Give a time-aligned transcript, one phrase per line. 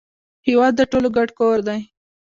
[0.47, 1.79] هیواد د ټولو ګډ کور دی